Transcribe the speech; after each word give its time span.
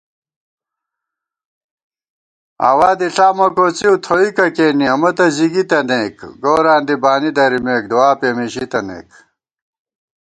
آوادِݪامہ 2.69 3.47
کوڅِؤ 3.55 3.93
تھوئیکہ 4.03 4.47
کېنےامہ 4.55 5.09
تہ 5.17 5.25
زِگی 5.35 5.63
تنَئیک 5.69 6.17
* 6.31 6.41
گوراں 6.43 6.81
دی 6.87 6.95
بانی 7.03 7.31
درِمېک 7.37 7.83
دُعاپېمېشی 7.91 8.65
تنَئیک 8.71 9.09